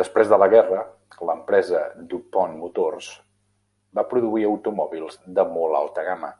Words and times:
Després 0.00 0.28
de 0.32 0.38
la 0.42 0.48
guerra, 0.52 0.84
l'empresa 1.30 1.82
Du 2.14 2.22
Pont 2.38 2.56
Motors 2.62 3.12
va 4.00 4.08
produir 4.16 4.48
automòbils 4.56 5.24
de 5.40 5.50
molt 5.60 5.84
alta 5.84 6.10
gama. 6.14 6.36